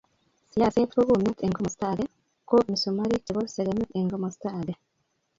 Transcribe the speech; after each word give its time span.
siaset 0.51 0.89
ko 0.95 1.01
kumnyaat 1.09 1.39
eng 1.41 1.55
komosta 1.57 1.85
age 1.91 2.05
ko 2.49 2.55
misumarik 2.71 3.21
chebo 3.25 3.41
segemik 3.55 3.89
eng 3.97 4.11
komosta 4.13 4.47
age 4.59 4.73